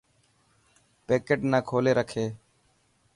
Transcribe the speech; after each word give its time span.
پيڪٽ 1.07 1.39
نا 1.51 1.59
ڪولي 1.69 1.91
رکي. 1.99 2.25